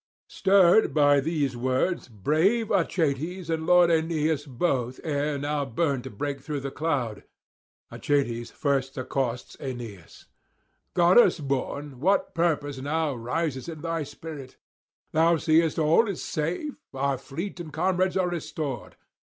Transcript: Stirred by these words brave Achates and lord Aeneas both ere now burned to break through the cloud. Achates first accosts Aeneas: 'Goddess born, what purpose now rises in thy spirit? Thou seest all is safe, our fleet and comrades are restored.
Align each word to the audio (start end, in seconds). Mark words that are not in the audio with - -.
Stirred 0.29 0.95
by 0.95 1.19
these 1.19 1.55
words 1.55 2.07
brave 2.07 2.69
Achates 2.71 3.51
and 3.51 3.67
lord 3.67 3.91
Aeneas 3.91 4.47
both 4.47 4.99
ere 5.03 5.37
now 5.37 5.63
burned 5.63 6.05
to 6.05 6.09
break 6.09 6.41
through 6.41 6.61
the 6.61 6.71
cloud. 6.71 7.23
Achates 7.91 8.49
first 8.51 8.97
accosts 8.97 9.55
Aeneas: 9.59 10.25
'Goddess 10.95 11.39
born, 11.39 11.99
what 11.99 12.33
purpose 12.33 12.79
now 12.79 13.13
rises 13.13 13.69
in 13.69 13.81
thy 13.81 14.01
spirit? 14.01 14.57
Thou 15.11 15.37
seest 15.37 15.77
all 15.77 16.07
is 16.07 16.23
safe, 16.23 16.73
our 16.95 17.19
fleet 17.19 17.59
and 17.59 17.71
comrades 17.71 18.17
are 18.17 18.29
restored. 18.29 18.95